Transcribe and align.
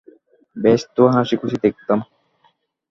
বেশ 0.57 0.81
তো 0.95 1.03
হাসিখুশি 1.13 1.57
দেখতাম। 1.63 1.99